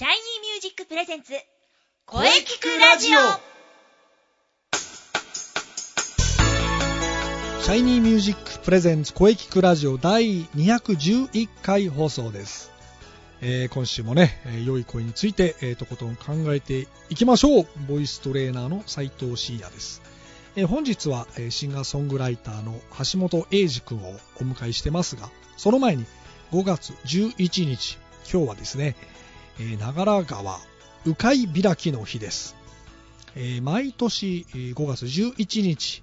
[0.00, 1.34] シャイニーミュージックプレゼンツ
[2.06, 3.18] 声聞くラジオ
[7.60, 12.70] シャイニーミュージックプレゼンツ声聞くラジオ第211回放送です。
[13.42, 17.66] えー今週もね、えー良い声について、えーとことん考えていきましょう。
[17.86, 20.00] ボイストレーナーの斉藤慎也です。
[20.56, 22.80] えー本日は、えーシンガーソングライターの
[23.12, 25.28] 橋本英二君をお迎えしてますが、
[25.58, 26.06] その前に
[26.52, 27.98] 5月11日、
[28.32, 28.96] 今日はですね、
[29.60, 30.58] えー長良川
[31.04, 32.56] 鵜飼開きの日です。
[33.36, 36.02] えー毎年5月11日、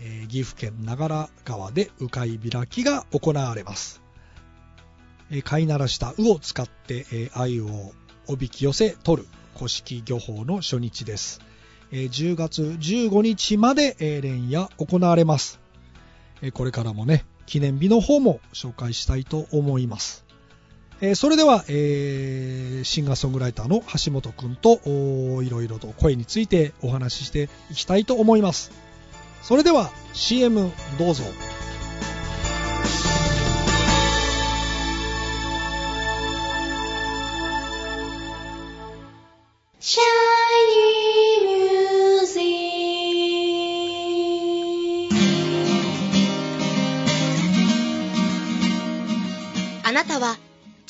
[0.00, 4.02] えー岐阜県長良川で鵜飼開きが行われます。
[5.30, 7.92] えー飼いならした鵜を使って、えー鮎を
[8.26, 11.40] おびき寄せ取る古式漁法の初日です。
[11.92, 15.60] えー10月15日まで、え連夜行われます。
[16.40, 20.21] えーこれからもね、記念日の方も紹介したいと思います。
[21.02, 24.80] えーそれでは、えーシンガーソングライターの橋本くんと
[25.42, 28.72] いろいろと声についてお話ししていきたいと思います。
[29.42, 31.24] それでは CM どうぞ。
[39.80, 40.04] シャイ
[40.76, 42.40] ニーミュージ
[45.08, 45.08] ッ
[49.82, 50.36] クあなたは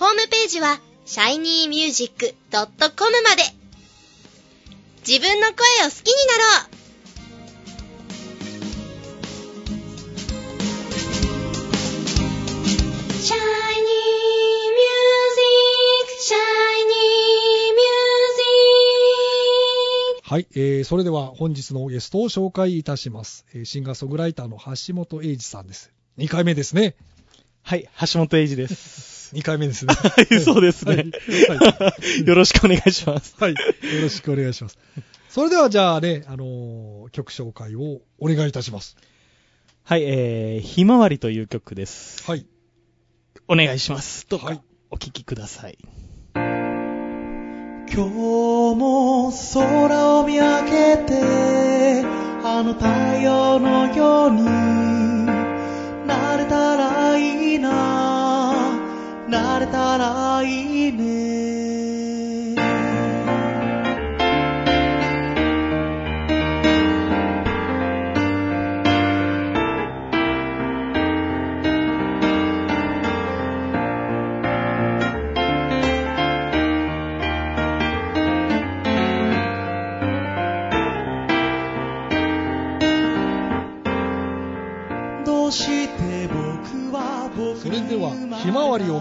[0.00, 3.42] ホームページは shinymusic.com まで
[5.06, 5.56] 自分の声
[5.86, 6.70] を好きになろう
[13.20, 14.00] Shiny
[14.80, 17.04] music, shiny
[20.16, 20.24] music.
[20.24, 23.44] はい、えーそれでは本日のゲストを紹介いたします。
[23.52, 25.92] えーシンガーソングライターの橋本英二さんです。
[26.16, 26.94] 2回目ですね。
[27.62, 29.09] はい、橋本英二です。
[29.32, 29.94] 2回目ですね。
[29.94, 31.02] は いそうですねは
[32.22, 32.26] い。
[32.26, 33.34] よろしくお願いします。
[33.38, 33.52] はい。
[33.52, 33.58] よ
[34.02, 34.78] ろしくお願いします。
[35.28, 38.96] それではじゃあね、あのー曲紹介をお願いいたします。
[39.84, 42.22] はい、えー、ひまわりという曲です。
[42.24, 42.46] はい。
[43.48, 44.26] お願いします。
[44.28, 44.60] どうかはい、
[44.90, 45.78] お聴きください。
[47.92, 48.10] 今日
[48.76, 52.04] も空を見上げて、
[52.44, 52.86] あの太
[53.20, 54.44] 陽のように
[56.06, 58.19] なれたらいいな、
[59.30, 61.39] 慣れたらいいね。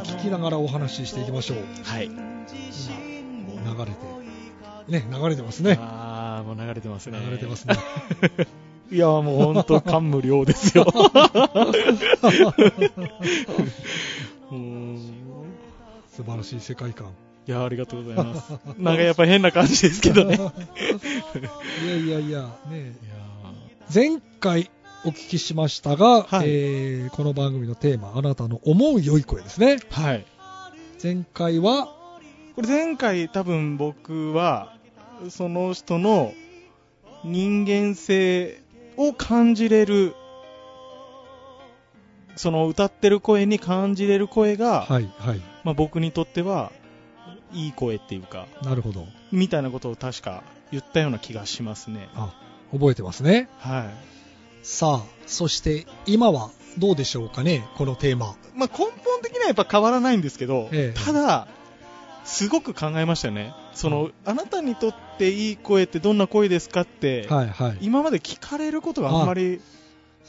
[0.01, 1.57] を聴きながらお話ししていきましょう。
[1.83, 2.05] はい。
[2.05, 5.77] 今、流れて、ね、流れてますね。
[5.79, 7.19] あー、もう流れてますね。
[7.23, 7.75] 流れてますね。
[8.91, 10.85] いや、もう本当感無量ですよ。
[16.11, 17.07] 素晴らしい世界観。
[17.47, 18.51] いや、ありがとうございます。
[18.77, 20.35] なんかやっぱ変な感じですけどね。
[20.35, 20.39] い
[21.87, 22.49] やいやいやいや、
[23.93, 24.69] 前回
[25.05, 29.77] お聞きしましたが、はいえーこの番組のテーマ、あなたの思う良い声ですね。
[29.91, 30.25] はい。
[31.01, 31.87] 前回は、
[32.55, 34.75] これ前回多分僕は、
[35.29, 36.33] その人の
[37.23, 38.61] 人間性
[38.97, 40.15] を感じれる、
[42.35, 45.41] その歌ってる声に感じれる声が、はい、はい。
[45.63, 46.73] まあ、僕にとっては
[47.53, 49.05] いい声っていうか、なるほど。
[49.31, 52.09] みたいなことを確か言ったような気がしますね。
[52.15, 52.33] あ、
[52.73, 53.47] 覚えてますね。
[53.59, 54.19] はい。
[54.61, 58.35] さあ、そして今はどうでしょうかね、このテーマ。
[58.55, 61.47] まあ、根本的にはやっぱ変わらないんですけど、ええただ、
[62.25, 63.53] すごく考えましたよね。
[63.73, 67.77] その、あなたにとっていい声ってどんな声ですかって、はい、はい。
[67.81, 69.61] 今まで聞かれることがあんまり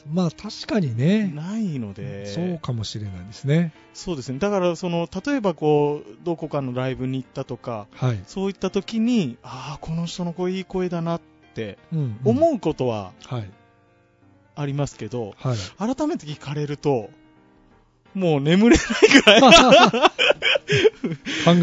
[0.09, 3.73] まあ確かにね、ないので、そうかもしれないですね。
[3.93, 4.39] そうですね。
[4.39, 8.21] だから、その、例えばこう、どこかのライブに行ったとか、はい。
[8.27, 11.21] そういった時に、ああ、この人の声いい声だなっ
[11.55, 13.51] てうん、思うことははい。
[14.61, 15.57] ありますけど、はい。
[15.97, 17.11] 改めて聞かれると、
[18.15, 18.87] もう眠れない
[19.23, 19.41] ぐらい。
[19.41, 19.49] 考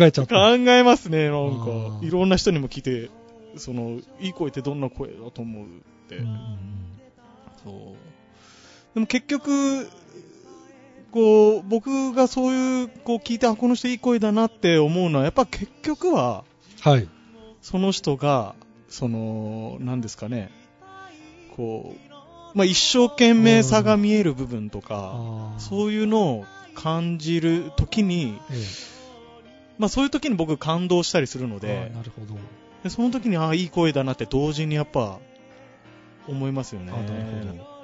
[0.05, 0.35] えちゃった。
[0.35, 1.55] 考えますね、なんあか。
[2.01, 3.09] ーいろんな人にも聞いて、
[3.57, 5.67] その、いい声ってどんな声だと思うっ
[6.09, 6.17] て。
[6.17, 6.27] う
[7.63, 7.73] そう。
[8.94, 9.89] でも結局、
[11.11, 16.44] こう、僕がそういう、こう聞いて、あ、この人いい声だなって思うのは、やっぱ結局は、
[16.81, 17.07] はい。
[17.61, 18.55] その人が、
[18.89, 20.51] その、なんですかね、
[21.55, 22.06] こう、
[22.57, 28.65] まあ、一生懸命さが見える部分とか、そういうのを感じるときに、え
[29.77, 32.33] まあ、そういう時に僕感動したりするのでー、なるほど。
[32.83, 35.19] でその時に、ああ、いい声だなって同時にやっぱ、
[36.27, 36.92] 思いますよね。
[36.92, 37.77] あなるほど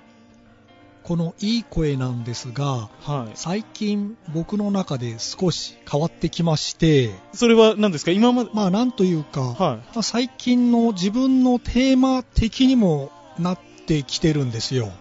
[1.04, 3.32] このいい声なんですが、はい。
[3.36, 8.12] 最近僕の中で少し変わってきまして、それは何ですか？
[8.12, 9.60] 今まで、まあなんというか、はい。
[9.60, 14.92] まあ最近の自分のテーマ的にもなってきてるんですよ。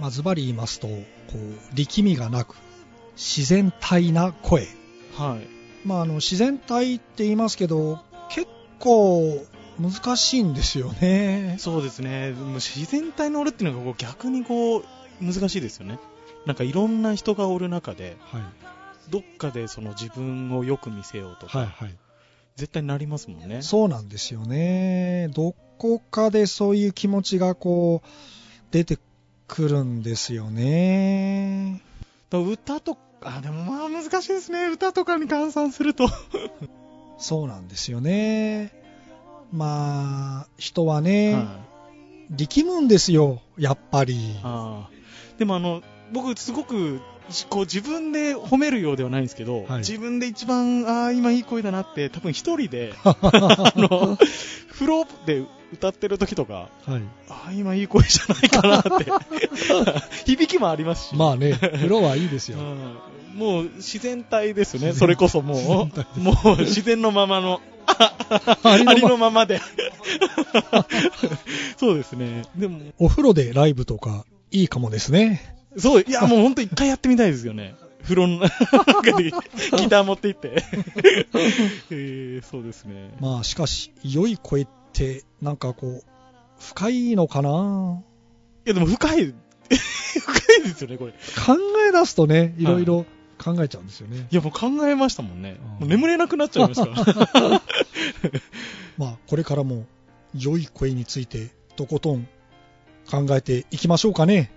[0.00, 0.94] まあズバリ言いますと、こ
[1.34, 2.56] う、力みがなく、
[3.16, 4.66] 自然体な声。
[5.16, 5.86] はい。
[5.86, 8.00] まああの、自然体って言いますけど、
[8.30, 8.48] 結
[8.78, 9.46] 構
[9.78, 11.56] 難しいんですよね。
[11.58, 12.34] そうですね。
[12.54, 14.84] 自然体におるっていうのがこう逆にこう、
[15.20, 15.98] 難しいですよね。
[16.46, 18.42] なんかいろんな人がおる中で、はい。
[19.10, 21.94] どっかでその自分をよく見せようとか、はいはい。
[22.56, 23.62] 絶対なりますもんね。
[23.62, 25.28] そうなんですよね。
[25.34, 28.08] どこかでそういう気持ちがこう、
[28.70, 28.98] 出て
[29.48, 31.82] くるんですよね。
[32.32, 34.66] 歌とか、でもまあ難しいですね。
[34.66, 36.08] 歌とかに換算すると。
[37.18, 38.72] そうなんですよね。
[39.52, 41.74] まあ、人はね、はい
[42.30, 44.34] 力むんですよ、やっぱり。
[45.38, 47.00] でもあの、僕すごく、
[47.48, 54.18] こう自分で褒めるようではないんですけど、はい自分で一番、ああ、今いい声だなって、多分一人で、 あの、
[54.68, 55.42] フローで
[55.72, 57.02] 歌ってる時とか、はい。
[57.28, 59.10] ああ、今いい声じゃないかなって、
[60.26, 62.58] 響きもありますし、まあね、風呂はいいですよ。
[62.60, 62.94] うん
[63.34, 68.14] もう自然体ですよね、それこそも自然う体、もう自然のままの、あ
[68.62, 69.60] ありのままで。
[71.76, 72.44] そうですね。
[72.54, 75.53] でも、お風呂でライブとかいいかもですね。
[75.76, 77.74] そう、いや、もう本当一回やってみたいですよね。
[78.04, 78.40] 風呂の
[78.86, 79.30] 中でギ
[79.88, 80.62] ター持って行って。
[81.90, 83.14] えー、そうですね。
[83.18, 86.04] まあしかし、良い声って、なんかこう、
[86.58, 88.02] 深いのかな？
[88.66, 89.34] いや、でも深い、
[89.68, 91.12] 深いですよね、これ。
[91.12, 91.56] い考
[91.88, 93.06] え出すとね、いろいろ
[93.38, 94.28] 考えちゃうんですよね。
[94.30, 95.56] や、もう考えましたもんね。
[95.80, 97.62] もう眠れなくなっちゃいましたから。
[98.98, 99.86] まあ、これからも
[100.38, 102.28] 良い声についてとことん
[103.10, 104.52] 考えていきましょうかね。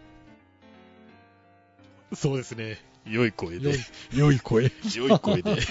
[2.14, 2.78] そうですね。
[3.06, 3.76] 良い声良い。
[4.14, 4.72] 良い声。
[4.96, 5.58] 良い声で。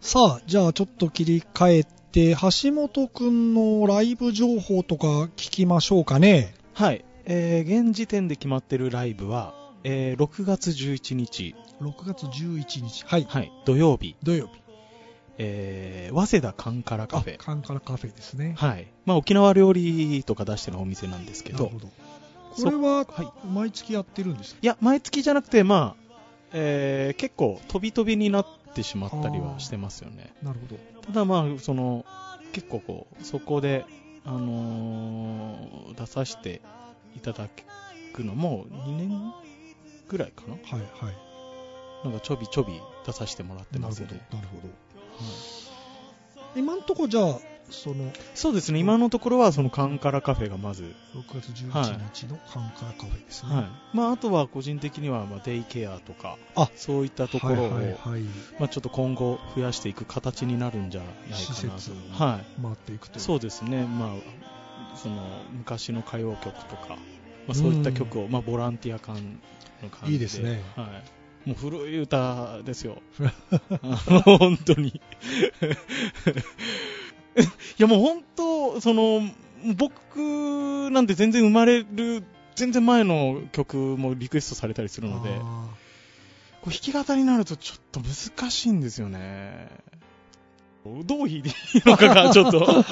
[0.00, 5.06] さあ、じゃあちょっと切り替えて、橋本くんのライブ情報とか
[5.36, 6.54] 聞きましょうかね。
[6.74, 7.04] はい。
[7.24, 13.04] えー、現時点で決まってるライブは、えー、6月11日、6月11日。
[13.06, 13.26] はい。
[13.28, 14.52] はい、土曜日、土曜日。
[15.38, 17.36] えー、早稲田カンカラカあフェ。
[17.36, 18.54] カンカラカフェですね。
[18.56, 18.86] はい。
[19.04, 21.88] まあ、沖縄料理とか出してるお店なんですけどなるほ、ど。
[22.64, 23.46] これは、はい。
[23.46, 24.58] 毎月やってるんですか？
[24.62, 26.02] いや、毎月じゃなくて、まあ、
[26.52, 30.32] えー、結構飛び飛びになってしまったりはしてますよね。
[30.42, 30.76] なるほど。
[31.06, 32.04] ただまあ、その、
[32.52, 33.84] 結構こう、そこで、
[34.24, 36.60] あのー出させて
[37.16, 37.48] いただ
[38.12, 39.32] くのも2年
[40.08, 40.54] ぐらいかな？
[40.54, 41.16] はいはい。
[42.04, 42.72] なんかちょびちょび
[43.06, 44.06] 出させてもらってなるほど。
[44.06, 44.10] な
[44.42, 44.68] るほど。
[44.68, 44.72] は
[46.56, 47.38] い今んとこじゃあ、
[47.70, 53.54] その、そうですね、今のところはそのカンカラカフェがまず、6月11日のカンカラカフェですね。
[53.54, 53.66] はい。
[53.92, 58.22] まあ、あとは個人的には、まあ、デイケアとか、あそういったところを、はいはいはい。
[58.58, 61.90] まあ、ちょっと今後増やしていく形になるんじゃないかなと施設。
[62.12, 63.22] は回っていくとい。
[63.22, 63.84] そうですね。
[63.84, 66.96] まあ、その、昔の歌謡曲とか、
[67.46, 69.40] まあ、そういった曲を、まあ、ボランティア感
[69.82, 70.12] の感じで。
[70.12, 71.48] いいですねはい。
[71.48, 73.00] もう古い歌ですよ。
[74.24, 75.00] 本当に。
[77.36, 79.20] いやもう本当、その、
[79.76, 82.24] 僕なんて全然生まれる、
[82.54, 85.68] 全然前の曲もリクエストされたりするので、あ
[86.62, 89.68] こう弾き語りになるとちょっと難しいんですよね。
[91.04, 92.84] どう弾いていいのかが ちょっと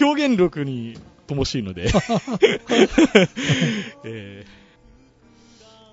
[0.00, 1.88] 表現力に乏しいので、
[4.04, 4.48] えー。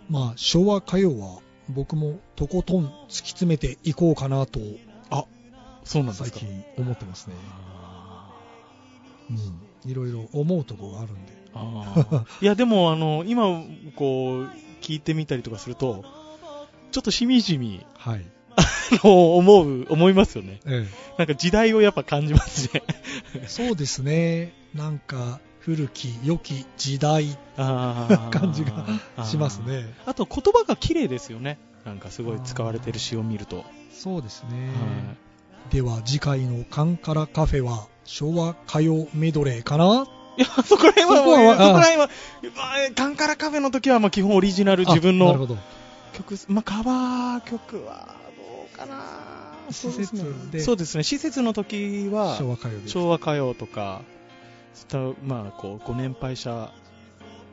[0.10, 4.91] まあ、昭和歌謡は僕もとことん突き詰めていこうかなとー
[5.84, 6.40] そうなんですか？
[6.40, 7.36] 最近思ってますね。
[9.30, 9.92] うん。
[9.92, 11.34] いろいろ思うところがあるんで。
[11.54, 13.44] あー いや、でも、あの、今、
[13.96, 14.50] こう、
[14.82, 16.04] 聞いてみたりとかすると、
[16.92, 18.26] ちょっとしみじみ、はい。
[18.58, 18.62] あ
[19.08, 20.60] の思う、思いますよね。
[20.66, 20.86] え
[21.18, 22.84] なんか時代をやっぱ感じますね。
[23.36, 24.54] え、 そうですね。
[24.76, 28.86] なんか、古き良き時代 感じが
[29.26, 29.86] しますね。
[30.06, 31.58] あと言葉が綺麗ですよね。
[31.86, 33.64] なんかすごい使われてる詩を見ると。
[33.94, 34.72] そうですね。
[35.66, 40.06] はでは次回のカンカラカフェは昭和歌謡メドレーかな？
[40.38, 42.10] いいや、そこら辺は、そこはそこら辺は、
[42.56, 45.60] まあカンカラカフェの時は、まあ、基本オリジナル自分の。
[46.14, 49.04] 曲、まあ、カバー曲はどうかな？
[49.70, 50.62] 施設で。
[50.62, 52.88] そうですね、施設の時は、昭和歌謡で。
[52.88, 54.02] 昭和歌謡とか、
[55.24, 56.72] まあ、こう、ご年配者、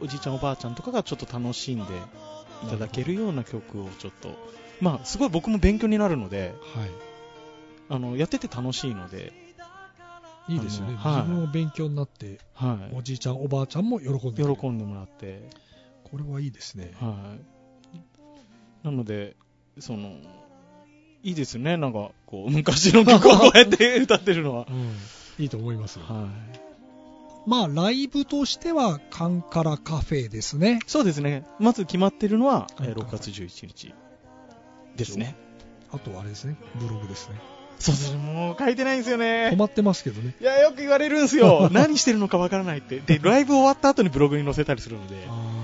[0.01, 1.85] おじいちゃんおばあちゃんとかがちょっと楽しんで
[2.65, 4.31] いただけるような曲をちょっと、
[4.81, 6.87] まあ、すごい僕も勉強になるので、は
[7.89, 9.33] あの、やってて楽しいので、
[10.49, 10.55] い。
[10.55, 10.97] いいですよね。
[10.97, 15.49] はい自分も勉強になって、はおじいちゃん、おばあちゃんも喜んで喜んでもらって、
[16.11, 16.93] これはいいですね。
[17.01, 18.87] はい。
[18.87, 19.37] なので、
[19.79, 20.17] その、
[21.23, 24.67] いいですね、なんか、こう、昔の曲をこうやって歌ってるのは。
[24.71, 24.97] うん。
[25.39, 26.05] いいと思いますよ。
[26.07, 27.49] はい。
[27.49, 30.81] まあ、ライブとしては、カンカラカフェですね。
[30.87, 31.45] そうですね。
[31.59, 33.95] まず決まってるのは、えーはい6月11日
[34.97, 35.37] ですね。
[35.91, 37.37] あとはあれですね、ブログですね。
[37.79, 38.19] そうですね。
[38.19, 39.51] もう書いてないんですよね。
[39.53, 40.35] 止まってますけどね。
[40.41, 41.69] いや、よく言われるんですよ。
[41.73, 42.99] 何してるのかわからないって。
[43.01, 45.15] で、ライブ終わった後にブログに載せたりするので。
[45.29, 45.59] あ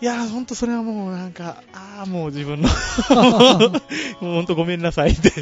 [0.00, 2.68] いやー、ほんとそれはもうなんか、あーもう自分の、
[4.20, 5.32] もうほんとごめんなさいって、い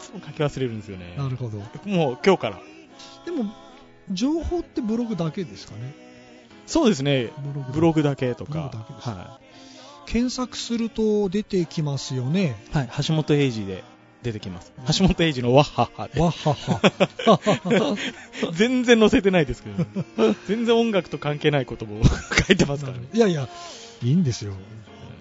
[0.00, 1.22] つも書き忘れるんですよねー。
[1.22, 1.58] なるほど。
[1.84, 2.60] もう今日から。
[3.24, 3.54] でも、
[4.10, 5.94] 情報ってブログだけですかね。
[6.66, 7.30] そうですね。
[7.72, 9.40] ブログだけとかは
[10.06, 12.56] 検索すると出てきますよね。
[12.72, 12.76] い。
[12.76, 12.88] はい。
[13.06, 13.84] 橋本英二で
[14.22, 14.72] 出てきます。
[14.98, 16.20] 橋本英二のワッハッハで。
[16.20, 17.96] わはは。
[18.52, 22.02] 全然載せてないですけど、 全然音楽と関係ないことも
[22.46, 23.04] 書いてますからね。
[23.12, 23.48] いやいや、
[24.02, 24.52] いいんですよ。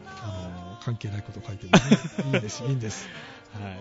[0.08, 1.80] あの、関係ないこと書いてもね。
[2.34, 3.08] いいんです、いいんです。
[3.54, 3.80] はい。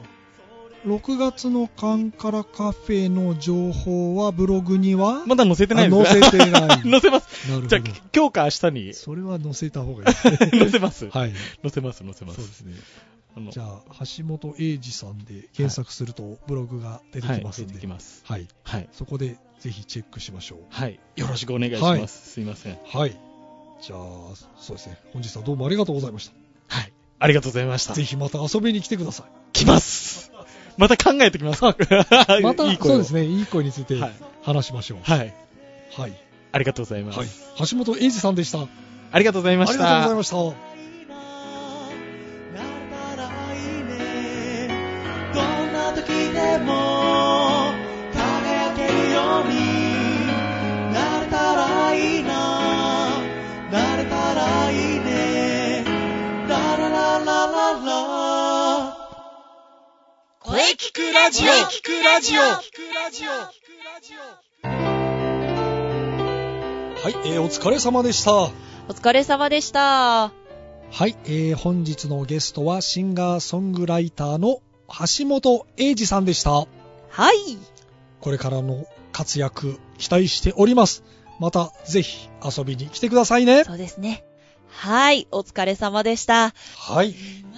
[0.87, 6.69] 6月のカンカラカフェの情報はブログには、まだ載せてないあです載せてない。
[6.69, 7.49] 載せます。
[7.49, 7.83] なるほどじゃあ、。
[8.15, 10.37] 今日か明日にそれは載せた方がいいですね。
[10.61, 11.09] 載せます。
[11.09, 11.33] はい。
[11.63, 12.37] 載せます、載せます。
[12.37, 12.75] そうですね。
[13.37, 13.83] あのじゃあ、
[14.17, 17.87] 橋本英二さんで検索するとブログが出てきますはい、んで。
[17.87, 18.49] はい。
[18.65, 18.89] はい。
[18.93, 20.59] そこでぜひチェックしましょう。
[20.71, 20.99] はい。
[21.17, 21.85] よろしくお願いします。
[21.85, 22.79] はいすいません。
[22.85, 23.17] はい。
[23.81, 23.99] じゃあ、
[24.59, 24.99] そうですね。
[25.13, 26.31] 本日はどうもありがとうございまし
[26.69, 26.93] はい。
[27.21, 27.97] ありがとうございましたた。
[27.97, 28.05] ぜ。
[28.05, 29.27] ひまた遊びに来てください。
[29.53, 30.33] 来ます。
[30.77, 31.63] また考えてきます。
[31.65, 31.85] また、
[32.39, 33.25] いいそうですね。
[33.25, 34.99] いい声についてはい話しましょう。
[35.03, 35.35] はい。
[35.93, 36.13] はい。
[36.53, 37.19] ありがとうございます。
[37.19, 37.29] はい。
[37.69, 38.61] 橋本英二さんでした。
[38.61, 38.69] あ
[39.11, 39.85] ありがとうございまりした。
[39.85, 40.68] がとうございました。
[46.03, 47.73] 時でも
[48.15, 50.27] 輝けるように
[50.93, 53.19] なれたらいいな。
[53.73, 55.85] なれたらいいね。
[56.49, 58.97] ララララララ。
[60.41, 61.53] 声聞くラジオ。
[61.53, 62.41] 聞くラジオ。
[67.01, 68.33] はい、えーお疲れ様でした。
[68.35, 68.51] お
[68.91, 70.31] 疲れ様でした。
[70.91, 76.51] はい、えー本日のゲストはシンガーソングライターの橋本英二さんでした。
[76.51, 76.67] は
[77.33, 77.59] い。
[78.21, 81.05] これからの活躍期待しております。
[81.39, 83.65] またぜひ遊びに来てくださいね。
[83.65, 84.25] そうですね。
[84.69, 85.29] はい。
[85.31, 86.53] お疲れ様でした。
[86.77, 87.15] はい。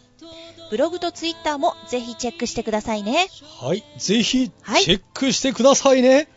[0.70, 3.28] ブログとツイッターもぜひチェックしてくださいね。
[3.60, 3.84] はい。
[3.98, 6.28] ぜひ、チはいェックしてくださいね。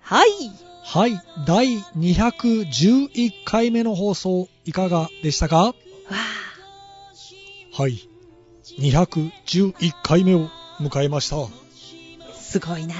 [0.00, 0.28] はい。
[0.84, 1.20] はい。
[1.46, 5.56] 第211回目の放送、いかがでしたか？
[5.64, 5.74] わ
[7.72, 8.08] はい。
[8.78, 10.48] 211回目を
[10.80, 11.36] 迎えました。
[11.36, 11.48] あ、
[12.34, 12.98] すごいなあ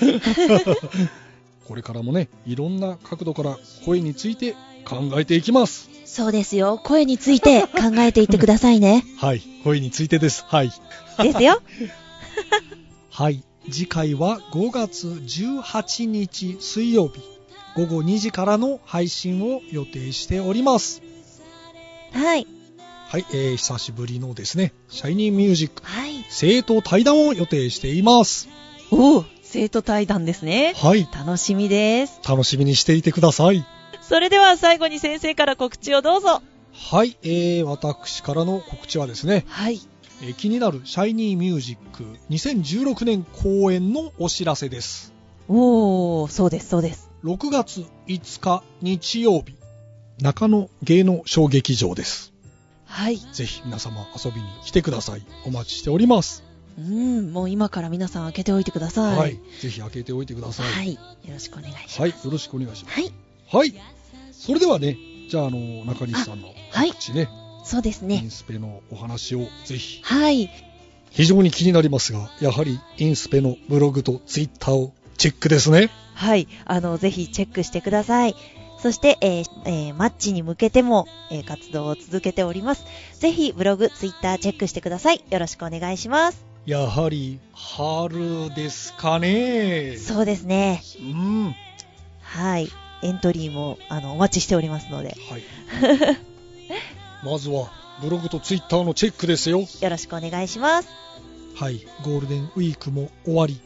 [1.66, 5.88] これからもね、いろんな角度から声について考えていきます。
[6.04, 6.80] そうですよ。
[6.84, 9.04] 声について考えていってくださいね。
[9.18, 9.42] はい。
[9.64, 10.44] 声についてです。
[10.46, 10.70] はい。
[11.22, 11.62] ですよ。
[13.10, 13.42] はい。
[13.70, 17.22] 次回は5月18日水曜日
[17.74, 21.02] 午後2時からの配信を予定しております。
[22.12, 22.46] はい。
[23.14, 23.26] はい。
[23.30, 26.24] えー、久しぶりのですね、シャイニーミュージックはい。
[26.30, 28.48] 生徒対談を予定しています。
[28.90, 30.72] おお、生徒対談ですね。
[30.74, 31.06] はい。
[31.12, 32.18] 楽しみです。
[32.28, 33.64] 楽しみにしていてください。
[34.02, 36.42] それでは最後に先生から告知をどうぞ。
[36.72, 37.16] はい。
[37.22, 39.78] えー、私からの告知はですね、はい。
[40.20, 45.14] えー気になるシャイニーミュージック2016年公演のお知らせです。
[45.46, 47.12] おー、そうです、そうです。
[47.22, 49.54] 6月5日日曜日
[50.20, 52.33] 中野芸能小劇場です。
[52.94, 53.16] はい。
[53.16, 55.22] ぜひ皆様遊びに来てください。
[55.44, 56.44] お待ちしております。
[56.78, 59.18] うん、もう今から皆さん開けておいてください。
[59.18, 59.40] はい。
[59.60, 60.66] ぜひ開けておいてください。
[60.70, 60.94] はい。
[60.94, 62.00] よろしくお願いします。
[62.00, 62.10] はい。
[62.10, 63.00] よろしくお願いします。
[63.00, 63.12] はい。
[63.52, 63.74] はい。
[64.30, 64.96] それではね、
[65.28, 67.28] じゃあ、あの、中西さんのはい告知ね、
[67.64, 68.30] そうですねイン。
[68.30, 70.00] スペのお話をぜひ。
[70.04, 70.48] はい。
[71.10, 75.90] 非常に気になりますが、やはりインスペのブログとツイッターをチェックですね。
[76.14, 76.46] はい。
[76.64, 78.36] あの、ぜひチェックしてください。
[78.84, 82.84] そして、えーえーマッチに向けても、えー活動を続けております。
[83.18, 85.24] ぜひ、ブログ、ツイッターチェックしてください。
[85.30, 86.44] よろしくお願いします。
[86.66, 89.96] やはり春ですかね。
[89.96, 90.82] そうですね。
[91.00, 91.44] うん。
[91.46, 91.54] は
[92.20, 92.68] はい。
[93.02, 95.42] エントリーも、あの、お待ちしておりますので、い。
[97.24, 97.72] まずは、
[98.02, 99.60] ブログとツイッターのチェックですよ。
[99.60, 100.88] よろしくお願いします。
[101.54, 101.86] はい。
[102.02, 103.62] ゴールデンウィークも終わり、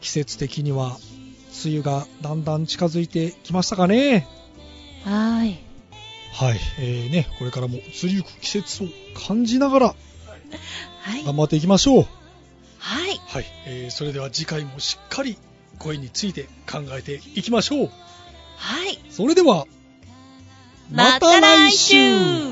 [0.00, 0.96] 季節的には、
[1.62, 4.37] 梅雨がだんだん近づいてきましたかね。
[5.04, 5.58] はい。
[6.32, 6.60] はい。
[6.78, 8.86] えー、ね、これからも移りゆく季節を
[9.26, 9.94] 感じながらは
[11.16, 11.24] い。
[11.24, 12.06] 頑張っていきましょう。
[12.78, 13.20] はい。
[13.26, 15.36] はい、えーそれでは次回もしっかり
[15.78, 17.90] 声について考えていきましょう。
[18.56, 18.98] はい。
[19.10, 19.66] それでは、
[20.90, 22.47] また来週